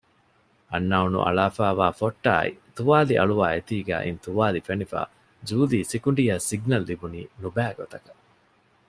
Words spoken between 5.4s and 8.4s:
ޖޫލީގެ ސިކުނޑިއަށް ސިގްނަލް ލިބުނީ ނުބައިގޮތަކަށް